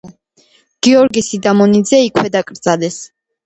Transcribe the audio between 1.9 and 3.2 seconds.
იქვე დაკრძალეს.